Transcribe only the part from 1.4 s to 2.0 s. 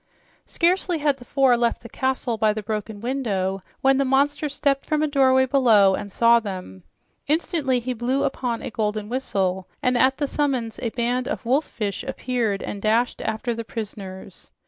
left the